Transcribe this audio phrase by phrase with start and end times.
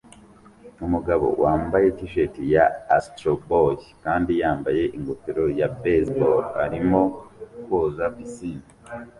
[0.85, 2.65] Umugabo wambaye t-shirt ya
[2.97, 7.01] Astro Boy kandi yambaye ingofero ya baseball arimo
[7.65, 8.65] koza pisine